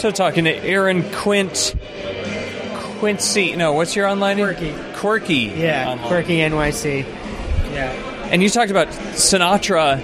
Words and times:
So 0.00 0.10
talking 0.10 0.44
to 0.44 0.56
Aaron 0.56 1.02
Quint, 1.12 1.74
Quincy. 3.00 3.54
No, 3.54 3.74
what's 3.74 3.94
your 3.94 4.06
online? 4.06 4.38
name? 4.38 4.46
Quirky. 4.46 4.74
Quirky. 4.94 5.34
Yeah, 5.34 5.90
online. 5.90 6.08
Quirkey 6.10 6.38
NYC. 6.38 7.02
Yeah. 7.74 7.92
And 8.30 8.42
you 8.42 8.48
talked 8.48 8.70
about 8.70 8.88
Sinatra. 8.88 10.02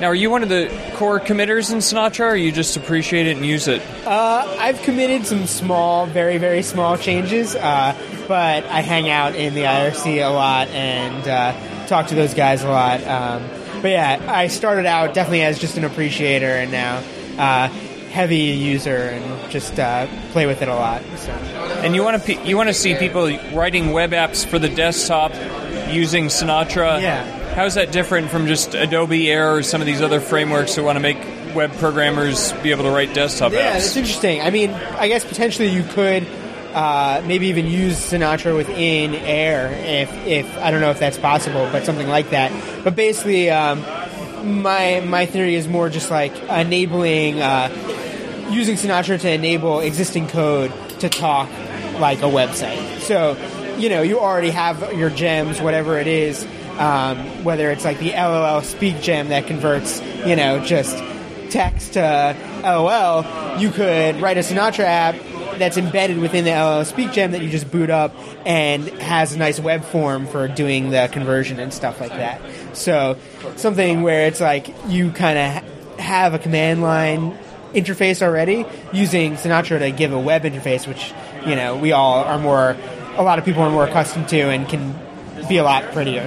Now, 0.00 0.08
are 0.08 0.16
you 0.16 0.30
one 0.30 0.42
of 0.42 0.48
the 0.48 0.68
core 0.96 1.20
committers 1.20 1.70
in 1.70 1.78
Sinatra, 1.78 2.32
or 2.32 2.34
you 2.34 2.50
just 2.50 2.76
appreciate 2.76 3.28
it 3.28 3.36
and 3.36 3.46
use 3.46 3.68
it? 3.68 3.82
Uh, 4.04 4.56
I've 4.58 4.82
committed 4.82 5.24
some 5.26 5.46
small, 5.46 6.06
very, 6.06 6.38
very 6.38 6.62
small 6.62 6.98
changes, 6.98 7.54
uh, 7.54 7.96
but 8.26 8.64
I 8.64 8.80
hang 8.80 9.08
out 9.08 9.36
in 9.36 9.54
the 9.54 9.62
IRC 9.62 10.26
a 10.26 10.28
lot 10.28 10.66
and 10.70 11.28
uh, 11.28 11.86
talk 11.86 12.08
to 12.08 12.16
those 12.16 12.34
guys 12.34 12.64
a 12.64 12.68
lot. 12.68 13.00
Um, 13.04 13.48
but 13.80 13.92
yeah, 13.92 14.20
I 14.26 14.48
started 14.48 14.86
out 14.86 15.14
definitely 15.14 15.42
as 15.42 15.56
just 15.60 15.76
an 15.76 15.84
appreciator 15.84 16.48
and 16.48 16.72
now 16.72 17.04
uh, 17.38 17.68
heavy 18.16 18.36
user 18.72 18.96
and 18.96 19.50
just 19.50 19.78
uh, 19.78 20.06
play 20.32 20.46
with 20.46 20.62
it 20.62 20.68
a 20.68 20.74
lot. 20.74 21.02
So. 21.16 21.32
And 21.84 21.94
you 21.94 22.02
want 22.02 22.22
to 22.22 22.34
you 22.48 22.56
want 22.56 22.70
to 22.70 22.74
see 22.74 22.94
people 22.94 23.26
writing 23.52 23.92
web 23.92 24.12
apps 24.12 24.46
for 24.46 24.58
the 24.58 24.70
desktop 24.70 25.32
using 25.92 26.26
Sinatra. 26.28 27.02
Yeah. 27.02 27.24
How 27.54 27.66
is 27.66 27.74
that 27.74 27.92
different 27.92 28.30
from 28.30 28.46
just 28.46 28.74
Adobe 28.74 29.30
Air 29.30 29.56
or 29.56 29.62
some 29.62 29.82
of 29.82 29.86
these 29.86 30.00
other 30.00 30.20
frameworks 30.20 30.74
that 30.76 30.82
want 30.82 30.96
to 30.96 31.00
make 31.00 31.18
web 31.54 31.72
programmers 31.74 32.52
be 32.62 32.70
able 32.70 32.84
to 32.84 32.90
write 32.90 33.12
desktop 33.14 33.52
Yeah, 33.52 33.70
apps? 33.70 33.72
that's 33.74 33.96
interesting. 33.96 34.40
I 34.40 34.50
mean, 34.50 34.70
I 34.70 35.08
guess 35.08 35.24
potentially 35.24 35.68
you 35.68 35.82
could 35.82 36.26
uh, 36.74 37.22
maybe 37.26 37.46
even 37.48 37.66
use 37.66 37.96
Sinatra 37.98 38.56
within 38.56 39.14
Air 39.14 39.72
if, 39.72 40.10
if 40.26 40.58
I 40.58 40.70
don't 40.70 40.80
know 40.80 40.90
if 40.90 40.98
that's 40.98 41.16
possible, 41.18 41.68
but 41.72 41.84
something 41.84 42.08
like 42.08 42.30
that. 42.30 42.50
But 42.84 42.94
basically, 42.96 43.48
um, 43.50 43.82
my 44.46 45.00
my 45.00 45.26
theory 45.26 45.54
is 45.54 45.68
more 45.68 45.88
just 45.88 46.10
like 46.10 46.36
enabling 46.48 47.40
uh, 47.40 47.68
using 48.50 48.76
Sinatra 48.76 49.20
to 49.20 49.30
enable 49.30 49.80
existing 49.80 50.28
code 50.28 50.72
to 51.00 51.08
talk 51.08 51.48
like 51.98 52.20
a 52.20 52.30
website. 52.30 53.00
So, 53.00 53.36
you 53.78 53.88
know, 53.88 54.02
you 54.02 54.20
already 54.20 54.50
have 54.50 54.92
your 54.94 55.10
gems, 55.10 55.60
whatever 55.60 55.98
it 55.98 56.06
is, 56.06 56.46
um, 56.78 57.44
whether 57.44 57.70
it's 57.70 57.84
like 57.84 57.98
the 57.98 58.12
LOL 58.12 58.62
speak 58.62 59.00
gem 59.00 59.28
that 59.28 59.46
converts, 59.46 60.00
you 60.24 60.36
know, 60.36 60.64
just 60.64 60.96
text 61.50 61.94
to 61.94 62.36
LOL, 62.62 63.58
you 63.58 63.70
could 63.70 64.20
write 64.20 64.36
a 64.36 64.40
Sinatra 64.40 64.84
app 64.84 65.16
that's 65.58 65.76
embedded 65.76 66.18
within 66.18 66.44
the 66.44 66.50
LOL 66.52 66.84
speak 66.84 67.12
gem 67.12 67.32
that 67.32 67.42
you 67.42 67.50
just 67.50 67.70
boot 67.70 67.90
up 67.90 68.14
and 68.46 68.84
has 69.00 69.32
a 69.32 69.38
nice 69.38 69.58
web 69.60 69.84
form 69.84 70.26
for 70.26 70.48
doing 70.48 70.90
the 70.90 71.08
conversion 71.12 71.58
and 71.60 71.72
stuff 71.72 72.00
like 72.00 72.10
that. 72.12 72.40
So, 72.74 73.16
something 73.56 74.02
where 74.02 74.26
it's 74.26 74.40
like 74.40 74.68
you 74.88 75.10
kind 75.12 75.38
of 75.38 75.52
ha- 75.52 75.62
have 76.02 76.34
a 76.34 76.38
command 76.38 76.82
line 76.82 77.36
interface 77.74 78.22
already 78.22 78.64
using 78.92 79.34
Sinatra 79.34 79.78
to 79.80 79.90
give 79.90 80.12
a 80.12 80.18
web 80.20 80.42
interface, 80.44 80.86
which 80.86 81.12
you 81.46 81.56
know 81.56 81.76
we 81.76 81.92
all 81.92 82.24
are 82.24 82.38
more, 82.38 82.76
a 83.16 83.22
lot 83.22 83.38
of 83.38 83.44
people 83.44 83.62
are 83.62 83.70
more 83.70 83.86
accustomed 83.86 84.28
to 84.28 84.40
and 84.50 84.68
can 84.68 84.94
be 85.48 85.56
a 85.58 85.64
lot 85.64 85.84
prettier. 85.92 86.22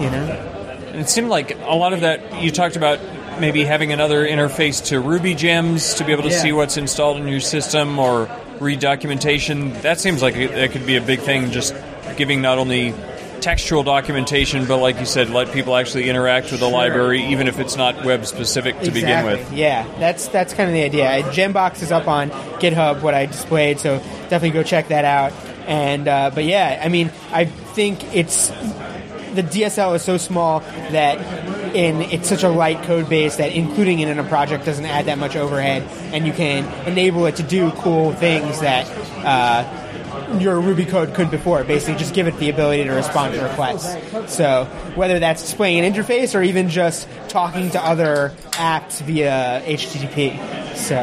You 0.00 0.10
know, 0.10 0.48
And 0.92 1.00
it 1.00 1.08
seemed 1.08 1.28
like 1.28 1.56
a 1.66 1.74
lot 1.74 1.92
of 1.92 2.00
that 2.02 2.42
you 2.42 2.50
talked 2.50 2.76
about 2.76 2.98
maybe 3.40 3.64
having 3.64 3.92
another 3.92 4.26
interface 4.26 4.84
to 4.86 5.00
Ruby 5.00 5.34
gems 5.34 5.94
to 5.94 6.04
be 6.04 6.12
able 6.12 6.24
to 6.24 6.28
Yeah. 6.28 6.38
see 6.42 6.52
what's 6.52 6.76
installed 6.76 7.16
in 7.16 7.26
your 7.28 7.40
system 7.40 7.98
or 7.98 8.28
read 8.62 8.80
documentation. 8.80 9.72
That 9.82 10.00
seems 10.00 10.22
like 10.22 10.36
it- 10.36 10.54
that 10.54 10.70
could 10.72 10.86
be 10.86 10.96
a 10.96 11.00
big 11.00 11.20
thing. 11.20 11.50
Just 11.50 11.74
giving 12.16 12.40
not 12.42 12.58
only 12.58 12.94
textual 13.40 13.82
documentation, 13.82 14.66
but 14.66 14.76
like 14.78 15.00
you 15.00 15.04
said, 15.06 15.28
let 15.30 15.50
people 15.52 15.74
actually 15.76 16.08
interact 16.08 16.52
with 16.52 16.60
the 16.60 16.68
library, 16.68 17.24
even 17.24 17.48
if 17.48 17.58
it's 17.58 17.76
not 17.76 18.04
web 18.04 18.24
specific 18.24 18.78
to 18.82 18.90
begin 18.92 19.24
with. 19.24 19.52
Yeah, 19.52 19.84
that's 19.98 20.28
that's 20.28 20.54
kind 20.54 20.68
of 20.68 20.74
the 20.74 20.82
idea. 20.84 21.22
Gembox 21.32 21.82
is 21.82 21.90
up 21.90 22.06
on 22.06 22.30
GitHub, 22.60 23.02
what 23.02 23.14
I 23.14 23.26
displayed, 23.26 23.80
so 23.80 23.98
definitely 24.30 24.50
go 24.50 24.62
check 24.62 24.88
that 24.88 25.04
out. 25.04 25.32
And 25.66 26.06
uh, 26.08 26.30
but 26.34 26.44
yeah, 26.44 26.80
I 26.84 26.88
mean, 26.88 27.10
I 27.32 27.44
think 27.46 28.14
it's 28.14 28.48
the 29.34 29.42
DSL 29.42 29.94
is 29.96 30.02
so 30.02 30.18
small 30.18 30.60
that 30.90 31.18
in 31.74 32.02
it's 32.02 32.28
such 32.28 32.42
a 32.42 32.48
light 32.48 32.82
code 32.84 33.08
base 33.08 33.36
that 33.36 33.52
including 33.52 34.00
it 34.00 34.08
in 34.08 34.18
a 34.18 34.24
project 34.24 34.64
doesn't 34.64 34.84
add 34.84 35.06
that 35.06 35.18
much 35.18 35.36
overhead, 35.36 35.82
and 36.12 36.26
you 36.26 36.32
can 36.32 36.64
enable 36.86 37.26
it 37.26 37.36
to 37.36 37.42
do 37.42 37.70
cool 37.72 38.12
things 38.12 38.60
that. 38.60 38.88
Uh, 39.24 39.78
your 40.38 40.60
Ruby 40.60 40.84
code 40.84 41.14
couldn't 41.14 41.30
before. 41.30 41.62
Basically, 41.64 41.96
just 41.96 42.14
give 42.14 42.26
it 42.26 42.38
the 42.38 42.48
ability 42.48 42.84
to 42.84 42.92
respond 42.92 43.34
to 43.34 43.42
requests. 43.42 44.34
So 44.34 44.64
whether 44.94 45.18
that's 45.18 45.42
displaying 45.42 45.84
an 45.84 45.92
interface 45.92 46.38
or 46.38 46.42
even 46.42 46.68
just 46.68 47.08
talking 47.28 47.70
to 47.70 47.82
other 47.82 48.32
apps 48.52 49.00
via 49.02 49.62
HTTP. 49.64 50.76
So 50.76 50.96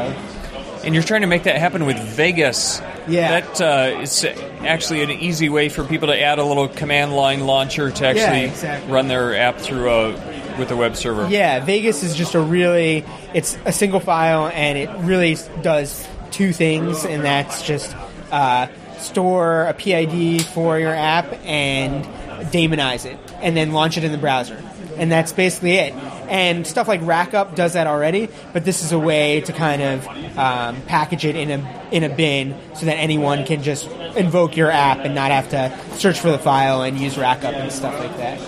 And 0.83 0.93
you're 0.93 1.03
trying 1.03 1.21
to 1.21 1.27
make 1.27 1.43
that 1.43 1.57
happen 1.57 1.85
with 1.85 1.97
Vegas. 1.99 2.81
Yeah. 3.07 3.41
That 3.41 3.61
uh, 3.61 4.01
it's 4.01 4.23
actually 4.23 5.01
an 5.01 5.11
easy 5.11 5.49
way 5.49 5.69
for 5.69 5.83
people 5.83 6.07
to 6.09 6.19
add 6.19 6.39
a 6.39 6.43
little 6.43 6.67
command 6.67 7.15
line 7.15 7.41
launcher 7.41 7.91
to 7.91 8.05
actually 8.05 8.45
exactly. 8.45 8.91
run 8.91 9.07
their 9.07 9.35
app 9.35 9.57
through 9.57 9.89
a 9.89 10.38
with 10.59 10.71
a 10.71 10.75
web 10.75 10.95
server. 10.95 11.27
yeah, 11.29 11.63
Vegas 11.63 12.03
is 12.03 12.15
just 12.15 12.35
a 12.35 12.39
really 12.39 13.05
it's 13.33 13.57
a 13.65 13.71
single 13.71 13.99
file 13.99 14.47
and 14.47 14.77
it 14.77 14.89
really 14.99 15.37
does 15.61 16.07
two 16.31 16.53
things, 16.53 17.05
and 17.05 17.23
that's 17.23 17.63
just 17.63 17.95
uh, 18.31 18.67
store 18.97 19.65
a 19.65 19.73
PID 19.73 20.43
for 20.43 20.79
your 20.79 20.93
app 20.93 21.33
and 21.45 22.05
daemonize 22.51 23.05
it, 23.05 23.17
and 23.41 23.55
then 23.57 23.71
launch 23.71 23.97
it 23.97 24.03
in 24.03 24.11
the 24.11 24.17
browser. 24.17 24.61
And 24.97 25.09
that's 25.09 25.31
basically 25.31 25.75
it. 25.75 25.93
And 26.29 26.67
stuff 26.67 26.87
like 26.89 26.99
Rackup 27.01 27.55
does 27.55 27.73
that 27.73 27.87
already, 27.87 28.27
but 28.51 28.65
this 28.65 28.83
is 28.83 28.91
a 28.91 28.99
way 28.99 29.39
to 29.41 29.53
kind 29.53 29.81
of 29.81 30.07
um, 30.37 30.81
package 30.83 31.25
it 31.25 31.35
in 31.35 31.51
a 31.51 31.89
in 31.91 32.03
a 32.03 32.09
bin 32.09 32.55
so 32.75 32.85
that 32.85 32.97
anyone 32.97 33.45
can 33.45 33.63
just 33.63 33.89
invoke 34.15 34.57
your 34.57 34.69
app 34.69 34.99
and 34.99 35.15
not 35.15 35.31
have 35.31 35.49
to 35.49 35.97
search 35.97 36.19
for 36.19 36.29
the 36.31 36.37
file 36.37 36.81
and 36.81 36.99
use 36.99 37.15
Rackup 37.15 37.53
and 37.53 37.71
stuff 37.71 37.97
like 37.97 38.15
that. 38.17 38.39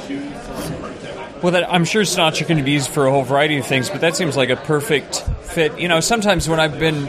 Well, 1.42 1.54
that, 1.54 1.72
I'm 1.74 1.86
sure 1.86 2.04
Sinatra 2.04 2.46
can 2.46 2.64
be 2.64 2.72
used 2.72 2.90
for 2.90 3.08
a 3.08 3.12
whole 3.12 3.24
variety 3.24 3.58
of 3.58 3.66
things, 3.66 3.90
but 3.90 4.02
that 4.02 4.16
seems 4.16 4.38
like 4.38 4.50
a 4.50 4.56
perfect 4.56 5.22
fit. 5.42 5.80
You 5.80 5.88
know, 5.88 6.00
sometimes 6.00 6.48
when 6.48 6.60
I've 6.60 6.78
been 6.80 7.08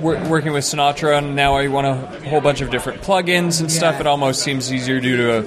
wor- 0.00 0.22
working 0.28 0.52
with 0.52 0.62
Sinatra 0.64 1.18
and 1.18 1.34
now 1.34 1.54
I 1.56 1.66
want 1.68 1.86
a 1.88 1.94
whole 2.28 2.40
bunch 2.40 2.60
of 2.60 2.70
different 2.70 3.02
plugins 3.02 3.60
and 3.60 3.70
stuff, 3.72 3.98
it 4.00 4.06
almost 4.06 4.42
seems 4.42 4.72
easier 4.72 5.00
due 5.00 5.16
to 5.16 5.38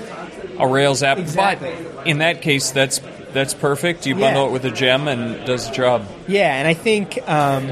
a, 0.59 0.63
a 0.63 0.67
Rails 0.67 1.03
app. 1.03 1.19
Exactly. 1.19 1.73
But 1.95 2.07
in 2.07 2.17
that 2.17 2.41
case, 2.41 2.71
that's 2.71 2.99
that's 3.31 3.53
perfect. 3.53 4.05
You 4.05 4.15
Yeah. 4.15 4.21
bundle 4.21 4.47
it 4.47 4.51
with 4.51 4.65
a 4.65 4.71
gem 4.71 5.07
and 5.07 5.35
it 5.35 5.45
does 5.45 5.69
the 5.69 5.73
job. 5.75 6.05
Yeah, 6.27 6.53
and 6.55 6.67
I 6.67 6.73
think 6.73 7.19
um, 7.29 7.69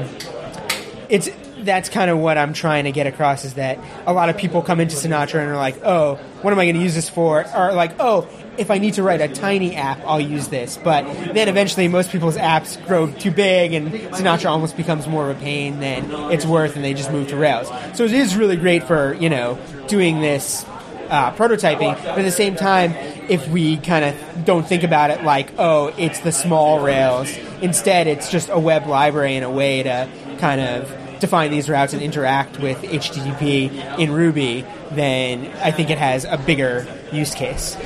it's 1.08 1.28
that's 1.66 1.88
kind 1.88 2.10
of 2.10 2.18
what 2.18 2.38
I'm 2.38 2.52
trying 2.52 2.84
to 2.84 2.92
get 2.92 3.06
across 3.06 3.44
is 3.44 3.54
that 3.54 3.78
a 4.06 4.12
lot 4.12 4.28
of 4.28 4.36
people 4.36 4.62
come 4.62 4.80
into 4.80 4.96
Sinatra 4.96 5.40
and 5.40 5.50
are 5.50 5.56
like, 5.56 5.84
"Oh, 5.84 6.14
what 6.42 6.52
am 6.52 6.58
I 6.58 6.64
going 6.64 6.76
to 6.76 6.82
use 6.82 6.94
this 6.94 7.08
for?" 7.08 7.44
Or 7.54 7.72
like, 7.72 7.96
"Oh, 8.00 8.28
if 8.56 8.70
I 8.70 8.78
need 8.78 8.94
to 8.94 9.02
write 9.02 9.20
a 9.20 9.28
tiny 9.28 9.76
app, 9.76 10.00
I'll 10.06 10.20
use 10.20 10.48
this." 10.48 10.78
But 10.82 11.04
then 11.34 11.48
eventually, 11.48 11.88
most 11.88 12.10
people's 12.10 12.36
apps 12.36 12.84
grow 12.86 13.10
too 13.10 13.30
big, 13.30 13.74
and 13.74 13.92
Sinatra 13.92 14.50
almost 14.50 14.76
becomes 14.76 15.06
more 15.06 15.28
of 15.30 15.36
a 15.36 15.40
pain 15.40 15.80
than 15.80 16.10
it's 16.32 16.46
worth, 16.46 16.76
and 16.76 16.84
they 16.84 16.94
just 16.94 17.12
move 17.12 17.28
to 17.28 17.36
Rails. 17.36 17.68
So 17.94 18.04
it 18.04 18.12
is 18.12 18.36
really 18.36 18.56
great 18.56 18.84
for 18.84 19.14
you 19.14 19.28
know 19.28 19.58
doing 19.88 20.20
this 20.20 20.64
uh, 21.08 21.32
prototyping, 21.32 21.94
but 22.02 22.18
at 22.18 22.22
the 22.22 22.30
same 22.30 22.56
time, 22.56 22.92
if 23.28 23.48
we 23.48 23.76
kind 23.76 24.04
of 24.04 24.44
don't 24.44 24.66
think 24.66 24.82
about 24.82 25.10
it 25.10 25.22
like, 25.22 25.52
oh, 25.58 25.92
it's 25.96 26.20
the 26.20 26.32
small 26.32 26.80
Rails, 26.80 27.36
instead 27.60 28.06
it's 28.06 28.30
just 28.30 28.48
a 28.48 28.58
web 28.58 28.86
library 28.86 29.36
and 29.36 29.44
a 29.44 29.50
way 29.50 29.82
to 29.82 30.08
kind 30.38 30.60
of 30.60 31.05
define 31.20 31.50
these 31.50 31.68
routes 31.68 31.92
and 31.92 32.02
interact 32.02 32.58
with 32.58 32.78
HTTP 32.82 33.98
in 33.98 34.12
Ruby, 34.12 34.64
then 34.92 35.52
I 35.62 35.70
think 35.70 35.90
it 35.90 35.98
has 35.98 36.24
a 36.24 36.36
bigger 36.38 36.86
use 37.12 37.34
case. 37.34 37.76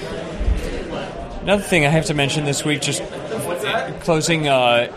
Another 1.43 1.63
thing 1.63 1.87
I 1.87 1.89
have 1.89 2.07
to 2.07 2.15
mention 2.15 2.45
this 2.45 2.65
week, 2.65 2.83
just 2.83 3.03
closing 4.01 4.47
uh, 4.47 4.89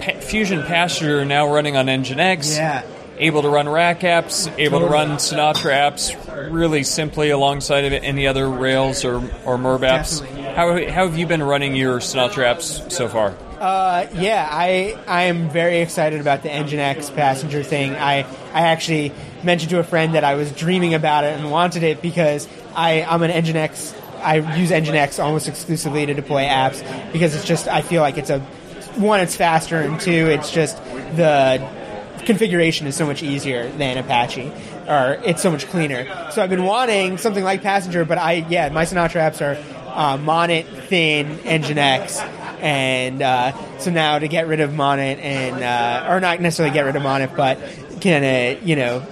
Pa- 0.00 0.20
Phusion 0.20 0.66
Passenger 0.66 1.24
now 1.24 1.52
running 1.52 1.76
on 1.76 1.86
Nginx. 1.86 2.56
Yeah. 2.56 2.82
Able 3.18 3.42
to 3.42 3.50
run 3.50 3.68
Rack 3.68 4.00
apps, 4.00 4.52
able 4.58 4.80
to 4.80 4.86
run 4.86 5.10
Sinatra 5.18 5.70
apps 5.72 6.50
really 6.52 6.82
simply 6.82 7.30
alongside 7.30 7.84
of 7.84 7.92
any 7.92 8.26
other 8.26 8.48
Rails 8.48 9.04
or, 9.04 9.16
or 9.44 9.58
Merb 9.58 9.80
apps. 9.80 10.20
Definitely. 10.20 10.42
How, 10.54 10.90
how 10.92 11.06
have 11.08 11.16
you 11.18 11.26
been 11.26 11.42
running 11.42 11.76
your 11.76 11.98
Sinatra 12.00 12.52
apps 12.52 12.90
so 12.90 13.08
far? 13.08 13.36
Uh, 13.62 14.08
yeah, 14.14 14.48
I 14.50 14.98
I 15.06 15.22
am 15.26 15.48
very 15.48 15.82
excited 15.82 16.20
about 16.20 16.42
the 16.42 16.48
Nginx 16.48 17.14
passenger 17.14 17.62
thing. 17.62 17.94
I 17.94 18.26
I 18.52 18.62
actually 18.62 19.12
mentioned 19.44 19.70
to 19.70 19.78
a 19.78 19.84
friend 19.84 20.16
that 20.16 20.24
I 20.24 20.34
was 20.34 20.50
dreaming 20.50 20.94
about 20.94 21.22
it 21.22 21.38
and 21.38 21.48
wanted 21.48 21.84
it 21.84 22.02
because 22.02 22.48
I 22.74 23.04
I'm 23.04 23.22
an 23.22 23.30
Nginx. 23.30 23.96
I 24.20 24.56
use 24.56 24.72
Nginx 24.72 25.22
almost 25.22 25.46
exclusively 25.46 26.04
to 26.06 26.12
deploy 26.12 26.42
apps 26.42 26.82
because 27.12 27.36
it's 27.36 27.44
just 27.44 27.68
I 27.68 27.82
feel 27.82 28.02
like 28.02 28.18
it's 28.18 28.30
a 28.30 28.40
one 28.96 29.20
it's 29.20 29.36
faster 29.36 29.76
and 29.76 30.00
two 30.00 30.26
it's 30.26 30.50
just 30.50 30.76
the 31.14 31.64
configuration 32.24 32.88
is 32.88 32.96
so 32.96 33.06
much 33.06 33.22
easier 33.22 33.70
than 33.70 33.96
Apache, 33.96 34.50
or 34.88 35.20
it's 35.24 35.40
so 35.40 35.52
much 35.52 35.66
cleaner. 35.66 36.04
So 36.32 36.42
I've 36.42 36.50
been 36.50 36.64
wanting 36.64 37.16
something 37.16 37.44
like 37.44 37.62
Passenger, 37.62 38.04
but 38.06 38.18
I 38.18 38.44
yeah, 38.48 38.70
my 38.70 38.86
Sinatra 38.86 39.20
apps 39.30 39.40
are 39.40 39.56
uh, 39.94 40.16
Thin, 40.88 41.38
Nginx, 41.38 42.41
and 42.62 43.20
uh, 43.20 43.78
so 43.78 43.90
now 43.90 44.18
to 44.18 44.28
get 44.28 44.46
rid 44.46 44.60
of 44.60 44.70
Monit 44.70 45.18
and 45.18 45.62
uh, 45.62 46.10
or 46.10 46.20
not 46.20 46.40
necessarily 46.40 46.72
get 46.72 46.82
rid 46.82 46.96
of 46.96 47.02
Monit, 47.02 47.36
but 47.36 47.58
kind 48.00 48.24
of 48.24 48.66
you 48.66 48.76
know 48.76 49.04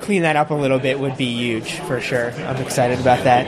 clean 0.00 0.22
that 0.22 0.36
up 0.36 0.50
a 0.50 0.54
little 0.54 0.78
bit 0.78 0.98
would 0.98 1.16
be 1.16 1.32
huge 1.32 1.72
for 1.80 2.00
sure. 2.00 2.32
I'm 2.32 2.56
excited 2.56 3.00
about 3.00 3.24
that. 3.24 3.46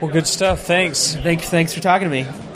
Well, 0.00 0.10
good 0.10 0.26
stuff. 0.26 0.60
Thanks. 0.60 1.14
Thanks, 1.16 1.48
thanks 1.48 1.74
for 1.74 1.80
talking 1.80 2.08
to 2.08 2.10
me. 2.10 2.47